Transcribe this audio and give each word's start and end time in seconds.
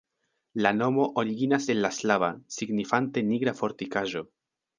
La 0.65 0.69
nomo 0.77 1.03
originas 1.23 1.67
el 1.73 1.81
la 1.87 1.91
slava, 1.99 2.31
signifante 2.57 3.25
nigra 3.29 3.55
fortikaĵo. 3.61 4.27